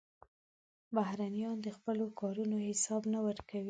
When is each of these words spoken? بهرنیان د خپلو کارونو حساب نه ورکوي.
بهرنیان 0.95 1.57
د 1.65 1.67
خپلو 1.77 2.05
کارونو 2.19 2.55
حساب 2.69 3.01
نه 3.13 3.19
ورکوي. 3.25 3.59